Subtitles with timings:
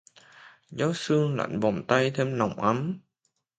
[0.69, 2.99] Gió sương lạnh vòng tay thêm nồng ấm